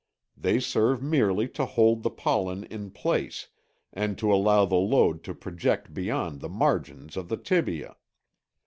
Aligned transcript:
They 0.35 0.59
serve 0.59 1.03
merely 1.03 1.47
to 1.49 1.63
hold 1.63 2.01
the 2.01 2.09
pollen 2.09 2.63
in 2.63 2.89
place 2.89 3.49
and 3.93 4.17
to 4.17 4.33
allow 4.33 4.65
the 4.65 4.73
load 4.73 5.23
to 5.25 5.35
project 5.35 5.93
beyond 5.93 6.41
the 6.41 6.49
margins 6.49 7.15
of 7.15 7.29
the 7.29 7.37
tibia. 7.37 7.95